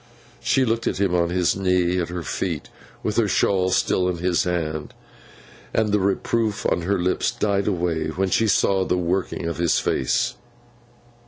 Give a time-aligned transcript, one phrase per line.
[0.39, 2.69] She looked at him, on his knee at her feet,
[3.03, 4.95] with her shawl still in his hand,
[5.75, 9.77] and the reproof on her lips died away when she saw the working of his
[9.77, 10.33] face.